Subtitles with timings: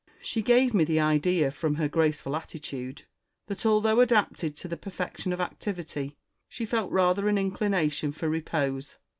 [0.23, 3.03] She gave me the idea, from her graceful attitude,
[3.45, 6.17] that, although adapted to the perfection of activity,
[6.49, 8.97] she felt rather an inclination for repose.